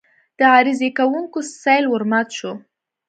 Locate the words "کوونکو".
0.97-1.39